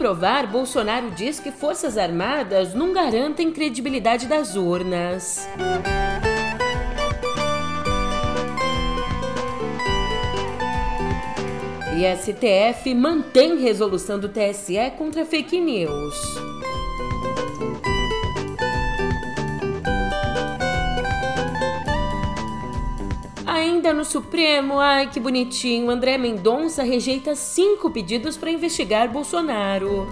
[0.00, 5.46] provar, Bolsonaro diz que Forças Armadas não garantem credibilidade das urnas.
[11.98, 16.59] E STF mantém resolução do TSE contra fake news.
[23.80, 30.06] Ainda no Supremo, ai que bonitinho, André Mendonça rejeita cinco pedidos para investigar Bolsonaro.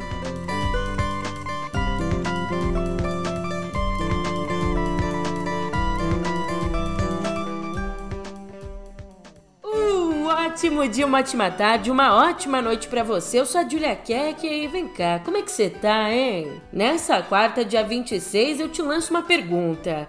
[10.25, 13.39] ótimo dia, uma ótima tarde, uma ótima noite para você.
[13.39, 16.61] Eu sou a Julia Keck e vem cá, como é que você tá, hein?
[16.73, 20.09] Nessa quarta, dia 26, eu te lanço uma pergunta.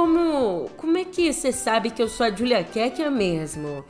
[0.00, 3.84] Como, como é que você sabe que eu sou a Julia Keck mesmo?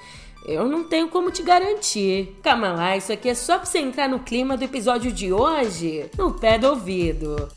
[0.45, 2.37] Eu não tenho como te garantir.
[2.43, 6.11] Calma lá, isso aqui é só pra você entrar no clima do episódio de hoje,
[6.19, 7.49] no pé do ouvido.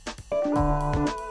[0.46, 1.23] Música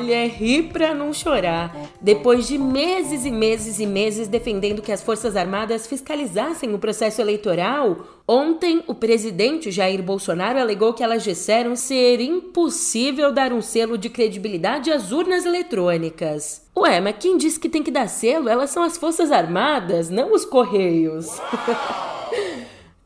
[0.00, 1.76] Olha, ri pra não chorar.
[2.00, 7.20] Depois de meses e meses e meses defendendo que as Forças Armadas fiscalizassem o processo
[7.20, 13.98] eleitoral, ontem o presidente Jair Bolsonaro alegou que elas disseram ser impossível dar um selo
[13.98, 16.62] de credibilidade às urnas eletrônicas.
[16.74, 18.48] Ué, mas quem disse que tem que dar selo?
[18.48, 21.26] Elas são as Forças Armadas, não os Correios.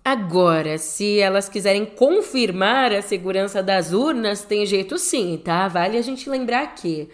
[0.04, 5.66] Agora, se elas quiserem confirmar a segurança das urnas, tem jeito sim, tá?
[5.66, 7.08] Vale a gente lembrar aqui.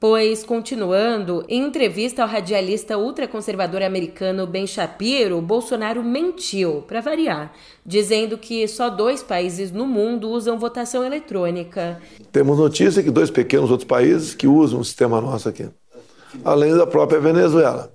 [0.00, 7.52] Pois, continuando, em entrevista ao radialista ultraconservador americano Ben Shapiro, Bolsonaro mentiu, para variar,
[7.84, 12.00] dizendo que só dois países no mundo usam votação eletrônica.
[12.32, 15.68] Temos notícia que dois pequenos outros países que usam o sistema nosso aqui,
[16.42, 17.92] além da própria Venezuela.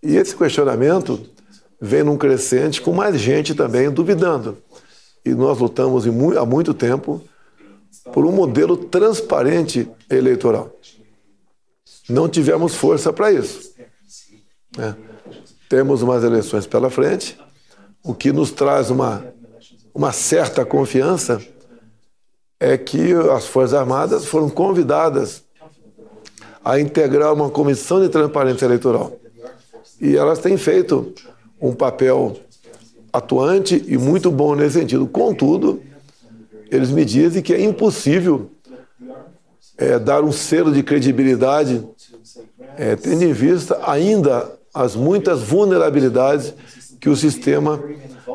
[0.00, 1.20] E esse questionamento
[1.80, 4.58] vem num crescente com mais gente também duvidando.
[5.24, 7.22] E nós lutamos há muito tempo
[8.12, 10.70] por um modelo transparente eleitoral.
[12.08, 13.72] Não tivemos força para isso.
[14.76, 14.96] Né?
[15.68, 17.38] Temos umas eleições pela frente,
[18.02, 19.24] o que nos traz uma,
[19.94, 21.42] uma certa confiança
[22.58, 25.44] é que as Forças Armadas foram convidadas
[26.64, 29.12] a integrar uma comissão de transparência eleitoral.
[30.00, 31.12] E elas têm feito
[31.60, 32.36] um papel
[33.12, 35.06] atuante e muito bom nesse sentido.
[35.06, 35.80] Contudo,
[36.70, 38.50] eles me dizem que é impossível
[39.76, 41.86] é, dar um selo de credibilidade,
[42.76, 46.54] é, tendo em vista ainda as muitas vulnerabilidades
[47.00, 47.82] que o sistema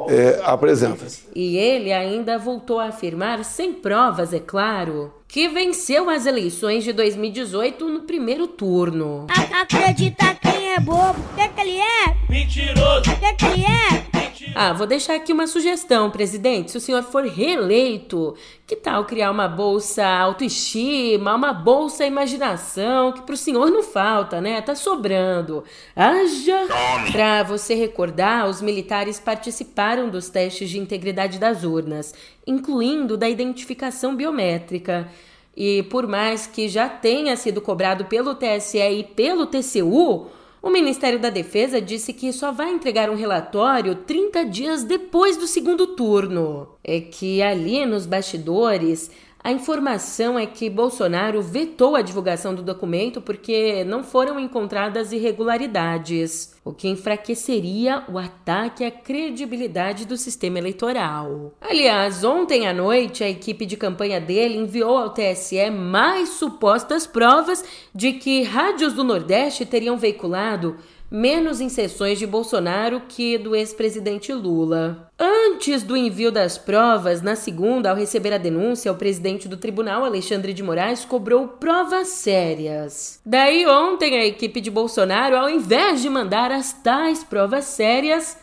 [0.08, 1.06] é, apresenta.
[1.36, 6.94] E ele ainda voltou a afirmar, sem provas, é claro, que venceu as eleições de
[6.94, 9.28] 2018 no primeiro turno.
[9.62, 11.20] Acredita quem é bobo?
[11.20, 12.18] O que, que ele é?
[12.28, 13.12] Mentiroso!
[13.12, 14.14] O que, que ele é?
[14.56, 16.72] Ah, vou deixar aqui uma sugestão, presidente.
[16.72, 18.36] Se o senhor for reeleito,
[18.68, 24.62] que tal criar uma bolsa autoestima, uma bolsa imaginação, que pro senhor não falta, né?
[24.62, 25.64] Tá sobrando.
[25.96, 26.68] Haja!
[27.12, 32.14] Pra você recordar, os militares participaram dos testes de integridade das urnas,
[32.46, 35.10] incluindo da identificação biométrica.
[35.56, 40.28] E por mais que já tenha sido cobrado pelo TSE e pelo TCU,
[40.64, 45.46] o Ministério da Defesa disse que só vai entregar um relatório 30 dias depois do
[45.46, 46.70] segundo turno.
[46.82, 49.12] É que ali nos bastidores
[49.44, 56.56] a informação é que Bolsonaro vetou a divulgação do documento porque não foram encontradas irregularidades,
[56.64, 61.52] o que enfraqueceria o ataque à credibilidade do sistema eleitoral.
[61.60, 67.66] Aliás, ontem à noite, a equipe de campanha dele enviou ao TSE mais supostas provas
[67.94, 70.78] de que rádios do Nordeste teriam veiculado
[71.14, 75.12] menos em sessões de Bolsonaro que do ex-presidente Lula.
[75.20, 80.04] Antes do envio das provas, na segunda, ao receber a denúncia, o presidente do tribunal,
[80.04, 83.20] Alexandre de Moraes, cobrou provas sérias.
[83.24, 88.36] Daí, ontem, a equipe de Bolsonaro, ao invés de mandar as tais provas sérias,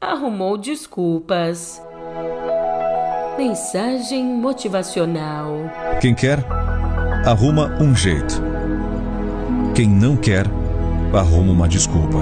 [0.00, 1.82] arrumou desculpas.
[3.36, 5.48] Mensagem motivacional.
[6.00, 6.38] Quem quer,
[7.26, 8.40] arruma um jeito.
[9.74, 10.46] Quem não quer,
[11.18, 12.18] arruma uma desculpa.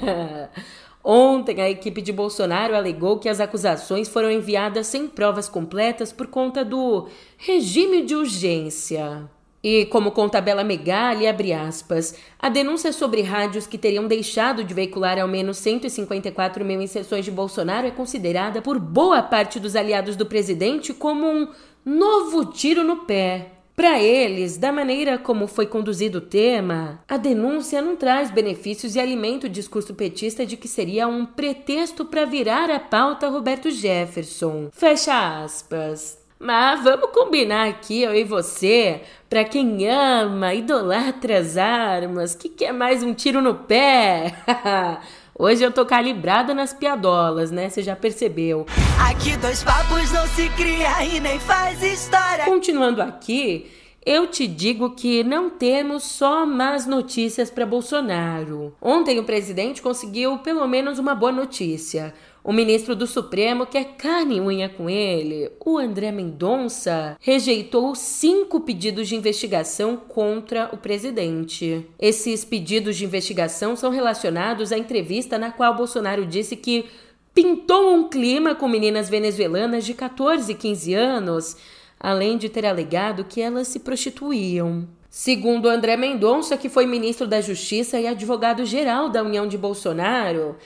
[1.02, 6.26] Ontem, a equipe de Bolsonaro alegou que as acusações foram enviadas sem provas completas por
[6.26, 7.08] conta do
[7.38, 9.28] regime de urgência.
[9.62, 14.72] E como conta Bela Megali, abre aspas, a denúncia sobre rádios que teriam deixado de
[14.72, 20.14] veicular ao menos 154 mil inserções de Bolsonaro é considerada por boa parte dos aliados
[20.14, 21.48] do presidente como um
[21.84, 23.57] novo tiro no pé.
[23.78, 29.00] Para eles, da maneira como foi conduzido o tema, a denúncia não traz benefícios e
[29.00, 34.68] alimenta o discurso petista de que seria um pretexto para virar a pauta Roberto Jefferson.
[34.72, 36.18] Fecha aspas.
[36.40, 42.72] Mas vamos combinar aqui, eu e você, para quem ama, idolatra as armas, que quer
[42.72, 44.34] mais um tiro no pé.
[45.40, 47.68] Hoje eu tô calibrada nas piadolas, né?
[47.68, 48.66] Você já percebeu.
[49.08, 52.44] Aqui dois papos não se cria e nem faz história.
[52.44, 53.70] Continuando aqui,
[54.04, 58.74] eu te digo que não temos só más notícias para Bolsonaro.
[58.82, 62.12] Ontem o presidente conseguiu pelo menos uma boa notícia.
[62.48, 65.52] O ministro do Supremo quer carne e unha com ele.
[65.62, 71.86] O André Mendonça rejeitou cinco pedidos de investigação contra o presidente.
[72.00, 76.86] Esses pedidos de investigação são relacionados à entrevista na qual Bolsonaro disse que
[77.34, 81.54] pintou um clima com meninas venezuelanas de 14 e 15 anos,
[82.00, 84.88] além de ter alegado que elas se prostituíam.
[85.10, 90.56] Segundo André Mendonça, que foi ministro da Justiça e advogado-geral da União de Bolsonaro,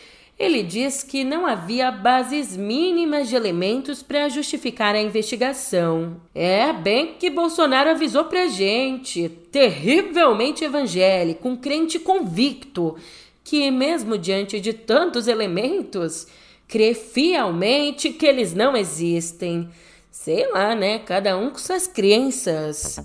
[0.42, 6.20] ele diz que não havia bases mínimas de elementos para justificar a investigação.
[6.34, 12.96] É bem que Bolsonaro avisou pra gente, terrivelmente evangélico, um crente convicto,
[13.44, 16.26] que mesmo diante de tantos elementos,
[16.66, 19.68] crê fielmente que eles não existem.
[20.10, 20.98] Sei lá, né?
[20.98, 22.96] Cada um com suas crenças.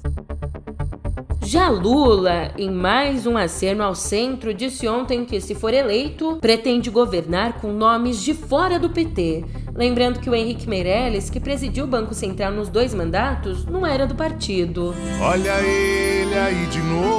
[1.50, 6.90] Já Lula, em mais um aceno ao centro, disse ontem que, se for eleito, pretende
[6.90, 9.46] governar com nomes de fora do PT.
[9.74, 14.06] Lembrando que o Henrique Meirelles, que presidiu o Banco Central nos dois mandatos, não era
[14.06, 14.94] do partido.
[15.22, 17.17] Olha ele aí de novo.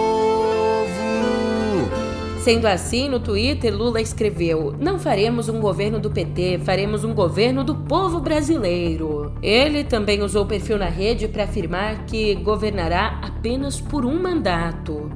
[2.49, 7.63] Sendo assim, no Twitter, Lula escreveu: Não faremos um governo do PT, faremos um governo
[7.63, 9.35] do povo brasileiro.
[9.43, 15.11] Ele também usou o perfil na rede para afirmar que governará apenas por um mandato.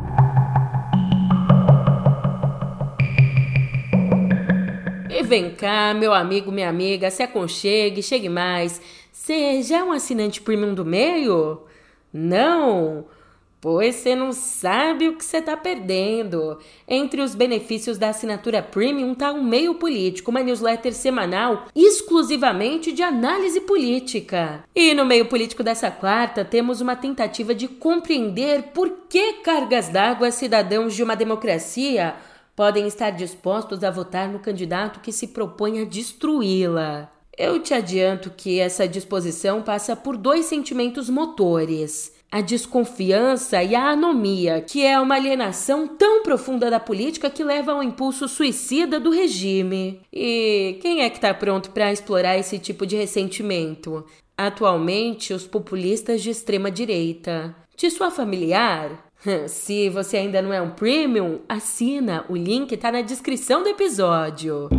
[5.08, 8.78] E vem cá, meu amigo, minha amiga, se aconchegue, chegue mais.
[9.66, 11.62] Já é um assinante premium do meio?
[12.12, 13.06] Não?
[13.62, 16.58] Pois você não sabe o que você está perdendo.
[16.88, 23.04] Entre os benefícios da assinatura Premium está um meio político, uma newsletter semanal exclusivamente de
[23.04, 24.64] análise política.
[24.74, 30.32] E no meio político dessa quarta temos uma tentativa de compreender por que cargas d'água
[30.32, 32.16] cidadãos de uma democracia
[32.56, 37.12] podem estar dispostos a votar no candidato que se propõe a destruí-la.
[37.38, 43.90] Eu te adianto que essa disposição passa por dois sentimentos motores a desconfiança e a
[43.90, 49.10] anomia, que é uma alienação tão profunda da política que leva ao impulso suicida do
[49.10, 50.00] regime.
[50.10, 54.06] E quem é que está pronto para explorar esse tipo de ressentimento?
[54.34, 57.54] Atualmente, os populistas de extrema direita.
[57.76, 59.10] De sua familiar?
[59.46, 64.70] Se você ainda não é um premium, assina, o link está na descrição do episódio.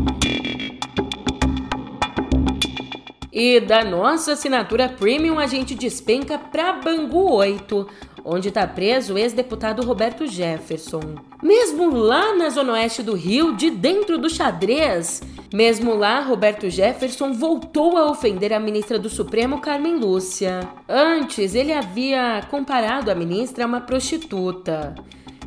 [3.36, 7.88] E da nossa assinatura premium a gente despenca para Bangu 8,
[8.24, 11.16] onde está preso o ex-deputado Roberto Jefferson.
[11.42, 17.34] Mesmo lá na zona oeste do Rio, de dentro do xadrez, mesmo lá, Roberto Jefferson
[17.34, 20.70] voltou a ofender a ministra do Supremo, Carmen Lúcia.
[20.88, 24.94] Antes, ele havia comparado a ministra a uma prostituta.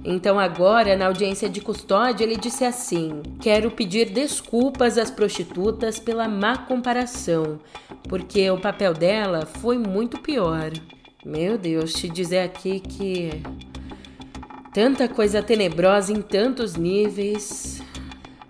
[0.09, 6.29] Então, agora, na audiência de custódia, ele disse assim: Quero pedir desculpas às prostitutas pela
[6.29, 7.59] má comparação,
[8.09, 10.71] porque o papel dela foi muito pior.
[11.25, 13.43] Meu Deus, te dizer aqui que.
[14.73, 17.83] Tanta coisa tenebrosa em tantos níveis.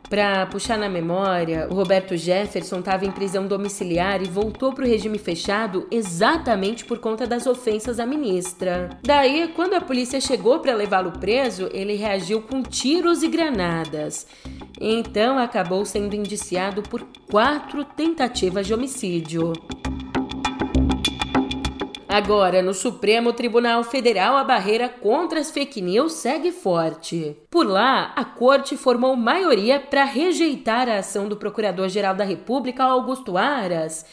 [0.08, 4.88] Para puxar na memória, o Roberto Jefferson estava em prisão domiciliar e voltou para o
[4.88, 8.90] regime fechado exatamente por conta das ofensas à ministra.
[9.02, 14.28] Daí, quando a polícia chegou para levá-lo preso, ele reagiu com tiros e granadas.
[14.80, 19.52] Então, acabou sendo indiciado por quatro tentativas de homicídio.
[22.16, 27.37] Agora, no Supremo Tribunal Federal, a barreira contra as fake news segue forte.
[27.50, 33.37] Por lá, a corte formou maioria para rejeitar a ação do Procurador-Geral da República, Augusto
[33.37, 34.06] Aras,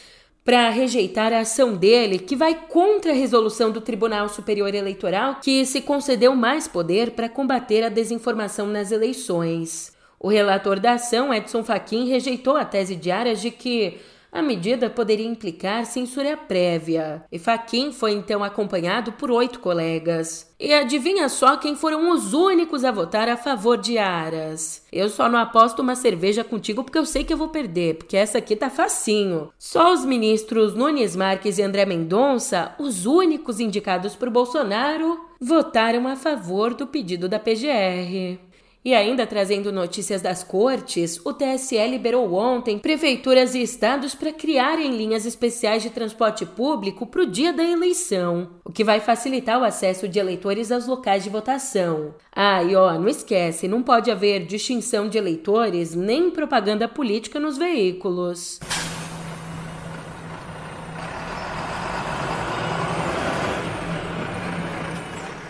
[0.44, 5.64] para rejeitar a ação dele, que vai contra a resolução do Tribunal Superior Eleitoral, que
[5.64, 9.96] se concedeu mais poder para combater a desinformação nas eleições.
[10.20, 13.98] O relator da ação, Edson Fachin, rejeitou a tese de Aras de que
[14.34, 20.52] A medida poderia implicar censura prévia, e Faquin foi então acompanhado por oito colegas.
[20.58, 24.82] E adivinha só quem foram os únicos a votar a favor de Aras?
[24.92, 28.16] Eu só não aposto uma cerveja contigo porque eu sei que eu vou perder, porque
[28.16, 29.52] essa aqui tá facinho.
[29.56, 36.16] Só os ministros Nunes Marques e André Mendonça, os únicos indicados por Bolsonaro, votaram a
[36.16, 38.40] favor do pedido da PGR.
[38.84, 44.94] E ainda trazendo notícias das cortes, o TSE liberou ontem prefeituras e estados para criarem
[44.94, 49.64] linhas especiais de transporte público para o dia da eleição, o que vai facilitar o
[49.64, 52.14] acesso de eleitores aos locais de votação.
[52.30, 57.56] Ah, e ó, não esquece, não pode haver distinção de eleitores nem propaganda política nos
[57.56, 58.60] veículos.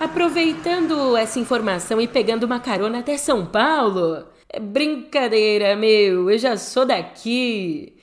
[0.05, 4.27] Aproveitando essa informação e pegando uma carona até São Paulo.
[4.51, 7.97] É brincadeira, meu, eu já sou daqui.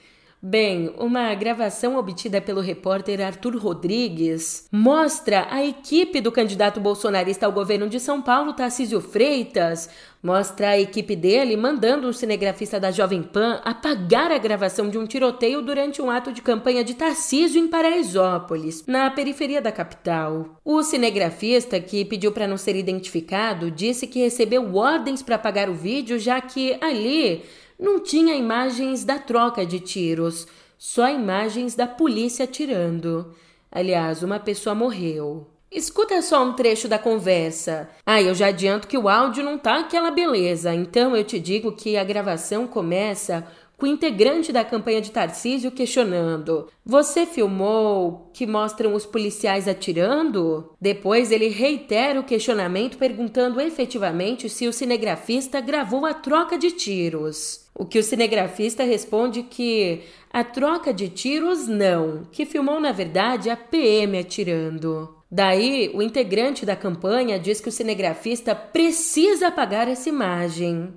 [0.43, 7.51] Bem, uma gravação obtida pelo repórter Arthur Rodrigues mostra a equipe do candidato bolsonarista ao
[7.51, 9.87] governo de São Paulo, Tarcísio Freitas,
[10.23, 15.05] mostra a equipe dele mandando um cinegrafista da Jovem Pan apagar a gravação de um
[15.05, 20.59] tiroteio durante um ato de campanha de Tarcísio em Paraisópolis, na periferia da capital.
[20.65, 25.75] O cinegrafista, que pediu para não ser identificado, disse que recebeu ordens para apagar o
[25.75, 27.43] vídeo, já que ali
[27.81, 30.47] não tinha imagens da troca de tiros,
[30.77, 33.33] só imagens da polícia atirando.
[33.71, 35.47] Aliás, uma pessoa morreu.
[35.71, 37.89] Escuta só um trecho da conversa.
[38.05, 41.71] Ah, eu já adianto que o áudio não tá aquela beleza, então eu te digo
[41.71, 43.47] que a gravação começa
[43.81, 50.69] com o integrante da campanha de Tarcísio questionando: Você filmou que mostram os policiais atirando?
[50.79, 57.71] Depois ele reitera o questionamento perguntando efetivamente se o cinegrafista gravou a troca de tiros.
[57.73, 63.49] O que o cinegrafista responde que a troca de tiros não, que filmou na verdade
[63.49, 65.15] a PM atirando.
[65.31, 70.93] Daí, o integrante da campanha diz que o cinegrafista precisa apagar essa imagem.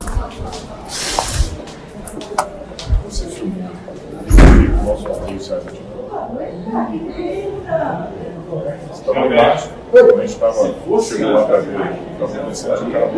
[5.34, 5.80] Policiais aqui.
[8.92, 13.10] Estava embaixo, a gente estava, chegou lá para ver o que estava acontecendo, o cara.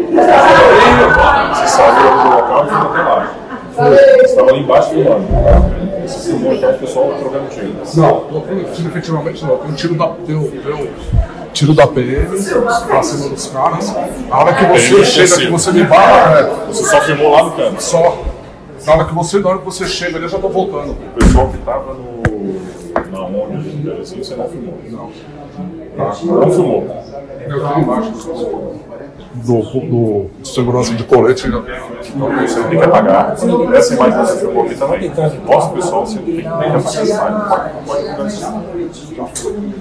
[1.55, 3.35] Você saiu do local e foi até lá.
[3.77, 5.27] Você estava ali embaixo filmando.
[6.07, 7.75] Você filmou então o pessoal trocando tiro.
[7.95, 8.25] Não,
[8.73, 9.59] tiro efetivamente não.
[9.59, 10.07] Tem um tiro da.
[10.27, 10.89] Deu, deu
[11.53, 12.27] tiro da PM
[12.87, 13.95] pra cima dos caras.
[14.31, 17.53] A hora que você chega, que você me barra, é, Você só filmou lá no
[17.53, 17.83] canto?
[17.83, 18.26] Só.
[18.85, 20.93] Na hora que você, na hora que você chega, eu já tô voltando.
[20.93, 22.23] O pessoal que tava no.
[23.11, 24.79] na onde assim, você não filmou?
[24.91, 25.11] Não.
[25.97, 26.87] Não filmou.
[27.49, 28.13] Eu tô embaixo
[29.45, 31.47] do, do, segurança de colete.
[31.49, 33.33] Então você tem que apagar.
[33.33, 35.11] Essa imagem que você filmou aqui também.
[35.45, 36.77] Mostra pessoal, você tem que apagar
[38.27, 38.65] essa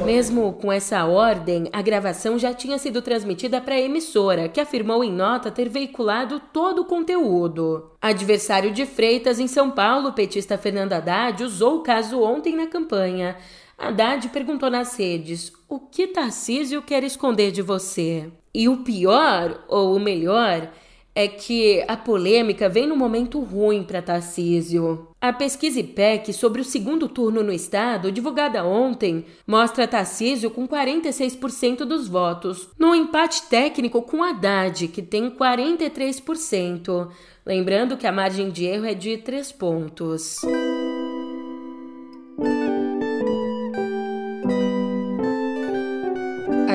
[0.04, 5.04] Mesmo com essa ordem, a gravação já tinha sido transmitida para a emissora, que afirmou
[5.04, 7.92] em nota ter veiculado todo o conteúdo.
[8.02, 13.36] Adversário de Freitas em São Paulo, petista Fernando Haddad usou o caso ontem na campanha.
[13.78, 18.32] Haddad perguntou nas redes: o que Tarcísio quer esconder de você?
[18.58, 20.72] E o pior, ou o melhor,
[21.14, 25.10] é que a polêmica vem num momento ruim para Tarcísio.
[25.20, 31.80] A pesquisa IPEC sobre o segundo turno no estado, divulgada ontem, mostra Tarcísio com 46%
[31.80, 37.10] dos votos, num empate técnico com Haddad, que tem 43%.
[37.46, 40.40] Lembrando que a margem de erro é de 3 pontos.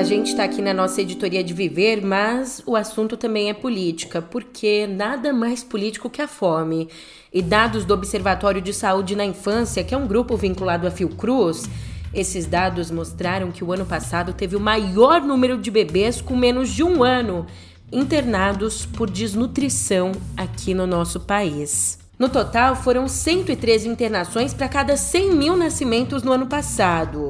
[0.01, 4.19] A gente está aqui na nossa editoria de viver, mas o assunto também é política,
[4.19, 6.89] porque nada mais político que a fome.
[7.31, 11.69] E dados do Observatório de Saúde na Infância, que é um grupo vinculado à Fiocruz,
[12.11, 16.71] esses dados mostraram que o ano passado teve o maior número de bebês com menos
[16.71, 17.45] de um ano
[17.91, 21.99] internados por desnutrição aqui no nosso país.
[22.17, 27.29] No total, foram 113 internações para cada 100 mil nascimentos no ano passado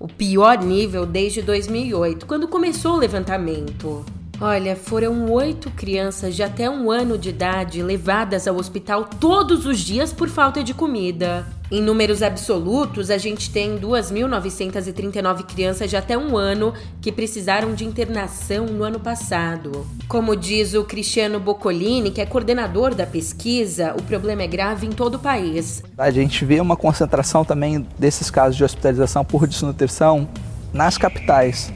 [0.00, 4.02] o pior nível desde 2008, quando começou o levantamento.
[4.42, 9.78] Olha, foram oito crianças de até um ano de idade levadas ao hospital todos os
[9.78, 11.46] dias por falta de comida.
[11.70, 17.84] Em números absolutos, a gente tem 2.939 crianças de até um ano que precisaram de
[17.84, 19.86] internação no ano passado.
[20.08, 24.90] Como diz o Cristiano Boccolini, que é coordenador da pesquisa, o problema é grave em
[24.90, 25.82] todo o país.
[25.98, 30.26] A gente vê uma concentração também desses casos de hospitalização por desnutrição
[30.72, 31.70] nas capitais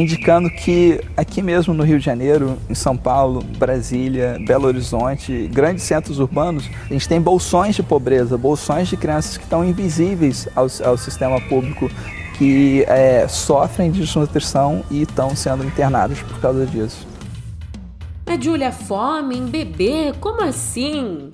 [0.00, 5.84] indicando que aqui mesmo no Rio de Janeiro, em São Paulo, Brasília, Belo Horizonte, grandes
[5.84, 10.66] centros urbanos, a gente tem bolsões de pobreza, bolsões de crianças que estão invisíveis ao,
[10.84, 11.88] ao sistema público,
[12.36, 17.06] que é, sofrem de desnutrição e estão sendo internadas por causa disso.
[18.26, 20.12] Mas, Júlia, fome bebê?
[20.18, 21.30] Como assim?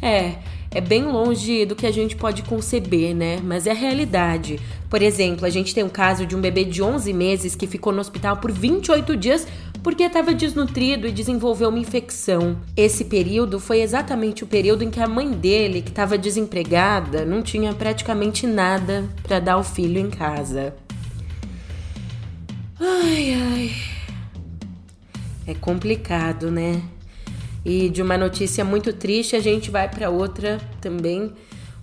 [0.00, 0.34] É,
[0.70, 3.40] é bem longe do que a gente pode conceber, né?
[3.42, 4.60] Mas é a realidade.
[4.94, 7.92] Por exemplo, a gente tem um caso de um bebê de 11 meses que ficou
[7.92, 9.44] no hospital por 28 dias
[9.82, 12.58] porque estava desnutrido e desenvolveu uma infecção.
[12.76, 17.42] Esse período foi exatamente o período em que a mãe dele, que estava desempregada, não
[17.42, 20.76] tinha praticamente nada para dar ao filho em casa.
[22.78, 23.72] Ai, ai.
[25.44, 26.80] É complicado, né?
[27.64, 31.32] E de uma notícia muito triste, a gente vai para outra também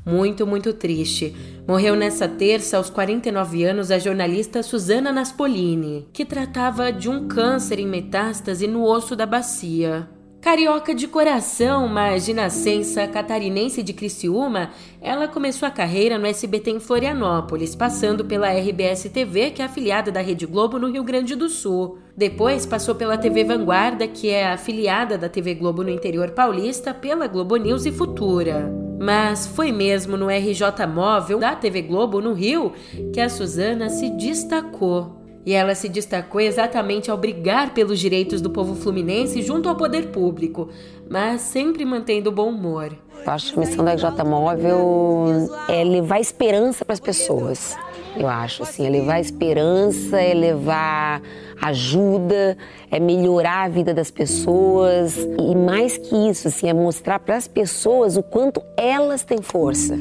[0.06, 1.36] muito, muito triste.
[1.72, 7.80] Morreu nessa terça, aos 49 anos, a jornalista Susana Naspolini, que tratava de um câncer
[7.80, 10.06] em metástase no osso da bacia.
[10.42, 16.72] Carioca de coração, mas de nascença catarinense de Criciúma, ela começou a carreira no SBT
[16.72, 21.36] em Florianópolis, passando pela RBS TV, que é afiliada da Rede Globo no Rio Grande
[21.36, 22.00] do Sul.
[22.18, 27.28] Depois passou pela TV Vanguarda, que é afiliada da TV Globo no interior paulista, pela
[27.28, 28.68] Globo News e Futura.
[29.00, 32.74] Mas foi mesmo no RJ Móvel da TV Globo no Rio
[33.14, 35.21] que a Suzana se destacou.
[35.46, 40.08] E ela se destacou exatamente ao brigar pelos direitos do povo fluminense junto ao poder
[40.08, 40.70] público,
[41.10, 42.96] mas sempre mantendo o bom humor.
[43.26, 47.76] Eu acho que a missão da RJ Móvel é levar esperança para as pessoas.
[48.16, 51.22] Eu acho assim, é levar esperança, é levar
[51.62, 52.58] ajuda,
[52.90, 57.48] é melhorar a vida das pessoas e mais que isso, assim, é mostrar para as
[57.48, 59.98] pessoas o quanto elas têm força.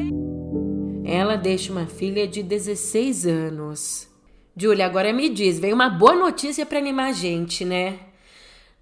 [1.05, 4.10] Ela deixa uma filha de 16 anos.
[4.57, 7.99] Júlia, agora me diz, veio uma boa notícia para animar a gente, né?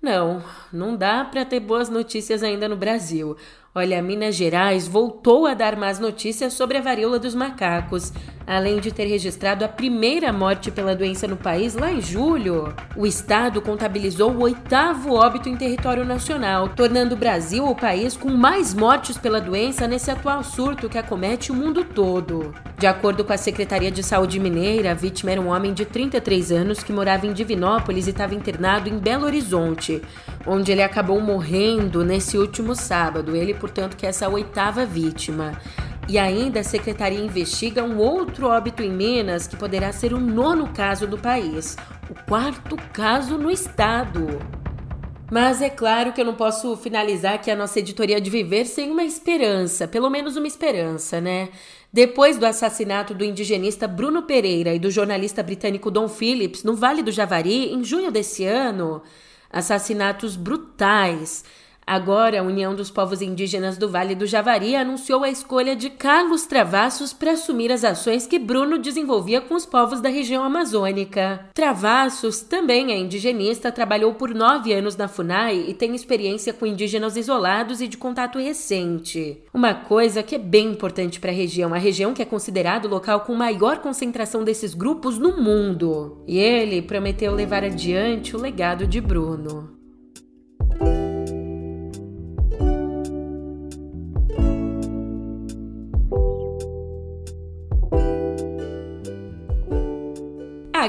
[0.00, 3.36] Não, não dá para ter boas notícias ainda no Brasil.
[3.74, 8.12] Olha, Minas Gerais voltou a dar más notícias sobre a varíola dos macacos,
[8.46, 12.74] além de ter registrado a primeira morte pela doença no país lá em julho.
[12.96, 18.30] O estado contabilizou o oitavo óbito em território nacional, tornando o Brasil o país com
[18.30, 22.54] mais mortes pela doença nesse atual surto que acomete o mundo todo.
[22.78, 26.52] De acordo com a Secretaria de Saúde Mineira, a vítima era um homem de 33
[26.52, 30.00] anos que morava em Divinópolis e estava internado em Belo Horizonte,
[30.46, 33.34] onde ele acabou morrendo nesse último sábado.
[33.34, 35.60] Ele, portanto, que é essa oitava vítima.
[36.08, 40.68] E ainda a secretaria investiga um outro óbito em Minas que poderá ser o nono
[40.68, 41.76] caso do país,
[42.08, 44.38] o quarto caso no estado.
[45.30, 48.90] Mas é claro que eu não posso finalizar aqui a nossa editoria de viver sem
[48.90, 51.50] uma esperança, pelo menos uma esperança, né?
[51.92, 57.02] Depois do assassinato do indigenista Bruno Pereira e do jornalista britânico Don Phillips no Vale
[57.02, 59.02] do Javari, em junho desse ano,
[59.50, 61.44] assassinatos brutais
[61.88, 66.44] Agora, a União dos Povos Indígenas do Vale do Javari anunciou a escolha de Carlos
[66.44, 71.48] Travassos para assumir as ações que Bruno desenvolvia com os povos da região amazônica.
[71.54, 77.16] Travassos também é indigenista, trabalhou por nove anos na FUNAI e tem experiência com indígenas
[77.16, 79.42] isolados e de contato recente.
[79.54, 82.90] Uma coisa que é bem importante para a região, a região que é considerado o
[82.90, 86.22] local com maior concentração desses grupos no mundo.
[86.26, 89.77] E ele prometeu levar adiante o legado de Bruno.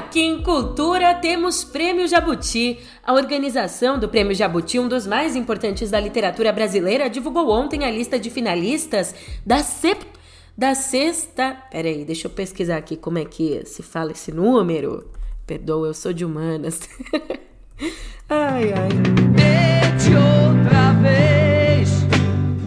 [0.00, 2.78] Aqui em Cultura temos Prêmio Jabuti.
[3.04, 7.90] A organização do Prêmio Jabuti, um dos mais importantes da literatura brasileira, divulgou ontem a
[7.90, 10.06] lista de finalistas da sept...
[10.56, 11.54] da sexta.
[11.70, 15.06] Peraí, deixa eu pesquisar aqui como é que se fala esse número.
[15.46, 16.80] Perdoa, eu sou de humanas.
[18.26, 18.88] ai, ai.
[20.16, 21.29] Outra vez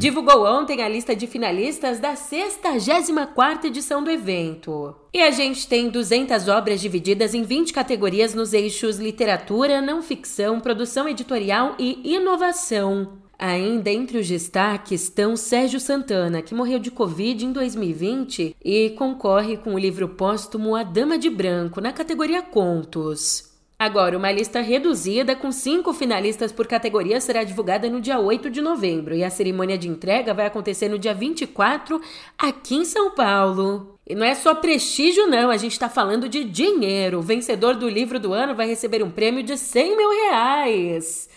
[0.03, 4.93] divulgou ontem a lista de finalistas da 64ª edição do evento.
[5.13, 10.59] E a gente tem 200 obras divididas em 20 categorias nos eixos literatura, não ficção,
[10.59, 13.13] produção editorial e inovação.
[13.39, 19.55] Ainda entre os destaques estão Sérgio Santana, que morreu de Covid em 2020 e concorre
[19.55, 23.52] com o livro póstumo A Dama de Branco, na categoria Contos.
[23.83, 28.61] Agora, uma lista reduzida com cinco finalistas por categoria será divulgada no dia 8 de
[28.61, 31.99] novembro e a cerimônia de entrega vai acontecer no dia 24
[32.37, 33.99] aqui em São Paulo.
[34.07, 37.19] E não é só prestígio, não, a gente está falando de dinheiro.
[37.19, 41.27] O vencedor do livro do ano vai receber um prêmio de 100 mil reais.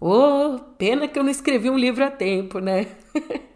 [0.00, 2.86] Oh, pena que eu não escrevi um livro a tempo, né?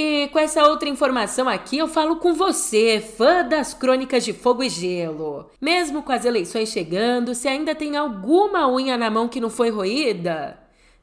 [0.00, 4.62] E com essa outra informação aqui, eu falo com você, fã das crônicas de fogo
[4.62, 5.50] e gelo.
[5.60, 9.70] Mesmo com as eleições chegando, se ainda tem alguma unha na mão que não foi
[9.70, 10.56] roída,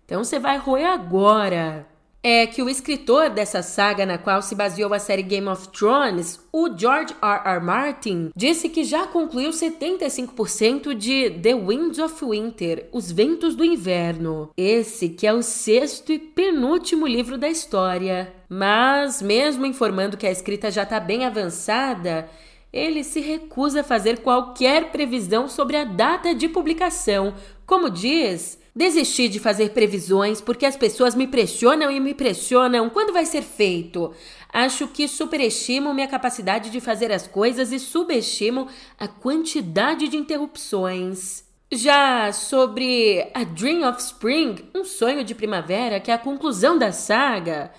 [0.05, 1.85] então você vai roer agora
[2.27, 6.39] é que o escritor dessa saga na qual se baseou a série Game of Thrones,
[6.51, 7.41] o George R.
[7.45, 7.63] R.
[7.63, 14.49] Martin, disse que já concluiu 75% de The Winds of Winter, Os Ventos do Inverno.
[14.57, 18.33] Esse que é o sexto e penúltimo livro da história.
[18.49, 22.27] Mas, mesmo informando que a escrita já está bem avançada,
[22.73, 27.35] ele se recusa a fazer qualquer previsão sobre a data de publicação.
[27.67, 33.13] Como diz, Desisti de fazer previsões porque as pessoas me pressionam e me pressionam quando
[33.13, 34.13] vai ser feito.
[34.51, 38.67] Acho que superestimo minha capacidade de fazer as coisas e subestimo
[38.99, 41.45] a quantidade de interrupções.
[41.71, 46.91] Já sobre A Dream of Spring, um sonho de primavera, que é a conclusão da
[46.91, 47.71] saga,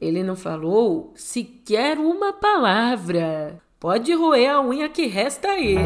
[0.00, 3.62] ele não falou sequer uma palavra.
[3.78, 5.76] Pode roer a unha que resta aí.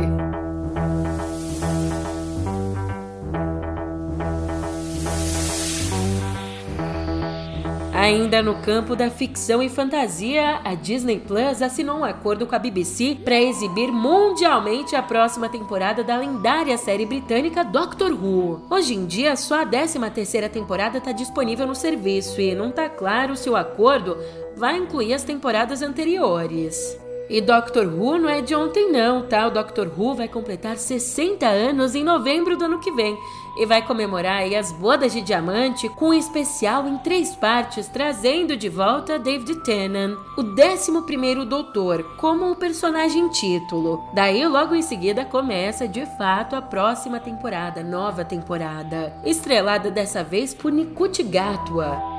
[8.05, 12.59] Ainda no campo da ficção e fantasia, a Disney Plus assinou um acordo com a
[12.59, 18.61] BBC para exibir mundialmente a próxima temporada da lendária série britânica Doctor Who.
[18.69, 23.38] Hoje em dia, só a 13ª temporada está disponível no serviço e não está claro
[23.38, 24.19] se o acordo
[24.55, 27.01] vai incluir as temporadas anteriores.
[27.31, 29.47] E Doctor Who não é de ontem não, tá?
[29.47, 33.17] O Doctor Who vai completar 60 anos em novembro do ano que vem
[33.57, 38.69] e vai comemorar as bodas de diamante com um especial em três partes, trazendo de
[38.69, 44.03] volta David Tennant, o 11º Doutor, como o personagem título.
[44.12, 50.55] Daí logo em seguida começa de fato a próxima temporada, nova temporada, estrelada dessa vez
[50.55, 52.14] por Nikut Gatwa.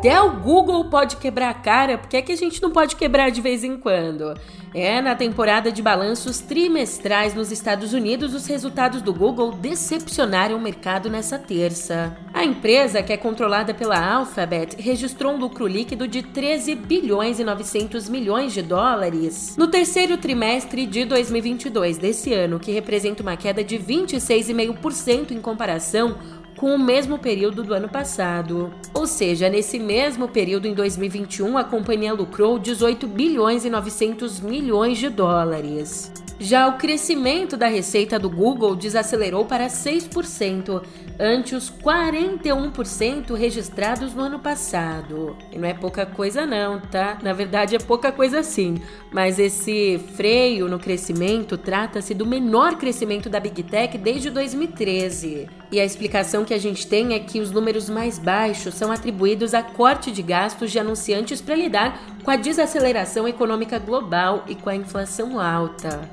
[0.00, 2.96] Até o Google pode quebrar a cara, por que, é que a gente não pode
[2.96, 4.32] quebrar de vez em quando?
[4.72, 10.60] É, na temporada de balanços trimestrais nos Estados Unidos, os resultados do Google decepcionaram o
[10.60, 12.16] mercado nessa terça.
[12.32, 17.44] A empresa, que é controlada pela Alphabet, registrou um lucro líquido de 13 bilhões e
[17.44, 23.62] 900 milhões de dólares no terceiro trimestre de 2022 desse ano, que representa uma queda
[23.62, 26.16] de 26,5% em comparação
[26.60, 28.70] com o mesmo período do ano passado.
[28.92, 34.98] Ou seja, nesse mesmo período em 2021, a companhia lucrou 18 bilhões e 900 milhões
[34.98, 36.12] de dólares.
[36.42, 40.82] Já o crescimento da receita do Google desacelerou para 6%,
[41.18, 45.36] ante os 41% registrados no ano passado.
[45.52, 47.18] E não é pouca coisa não, tá?
[47.22, 48.76] Na verdade é pouca coisa sim,
[49.12, 55.46] mas esse freio no crescimento trata-se do menor crescimento da Big Tech desde 2013.
[55.70, 59.52] E a explicação que a gente tem é que os números mais baixos são atribuídos
[59.52, 64.70] a corte de gastos de anunciantes para lidar com a desaceleração econômica global e com
[64.70, 66.08] a inflação alta.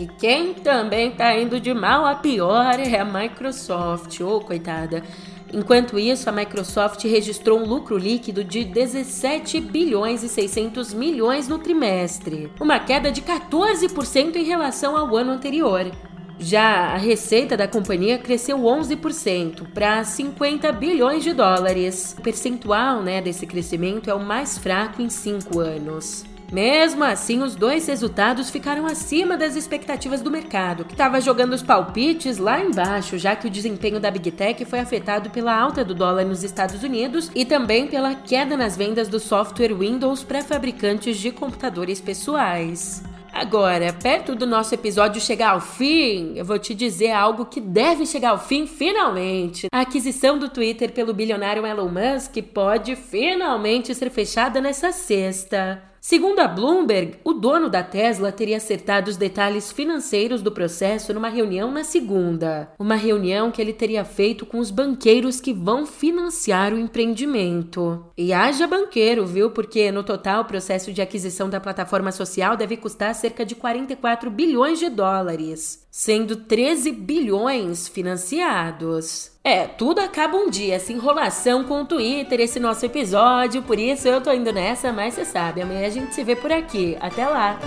[0.00, 4.18] E quem também tá indo de mal a pior é a Microsoft.
[4.22, 5.02] Ô, oh, coitada.
[5.52, 11.58] Enquanto isso, a Microsoft registrou um lucro líquido de 17 bilhões e 600 milhões no
[11.58, 15.90] trimestre, uma queda de 14% em relação ao ano anterior.
[16.38, 22.16] Já a receita da companhia cresceu 11% para 50 bilhões de dólares.
[22.18, 26.24] O percentual né, desse crescimento é o mais fraco em cinco anos.
[26.52, 31.62] Mesmo assim, os dois resultados ficaram acima das expectativas do mercado, que estava jogando os
[31.62, 35.94] palpites lá embaixo, já que o desempenho da Big Tech foi afetado pela alta do
[35.94, 41.18] dólar nos Estados Unidos e também pela queda nas vendas do software Windows para fabricantes
[41.18, 43.02] de computadores pessoais.
[43.32, 48.04] Agora, perto do nosso episódio chegar ao fim, eu vou te dizer algo que deve
[48.04, 49.68] chegar ao fim finalmente.
[49.72, 55.89] A aquisição do Twitter pelo bilionário Elon Musk pode finalmente ser fechada nessa sexta.
[56.10, 61.28] Segundo a Bloomberg, o dono da Tesla teria acertado os detalhes financeiros do processo numa
[61.28, 62.72] reunião na segunda.
[62.80, 68.04] Uma reunião que ele teria feito com os banqueiros que vão financiar o empreendimento.
[68.18, 69.52] E haja banqueiro, viu?
[69.52, 74.32] Porque no total o processo de aquisição da plataforma social deve custar cerca de 44
[74.32, 79.30] bilhões de dólares, sendo 13 bilhões financiados.
[79.42, 84.06] É, tudo acaba um dia, essa enrolação com o Twitter, esse nosso episódio, por isso
[84.06, 86.96] eu tô indo nessa, mas você sabe, amanhã a gente se vê por aqui.
[87.00, 87.58] Até lá!